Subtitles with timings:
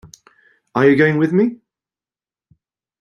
[0.73, 1.59] are you going with me?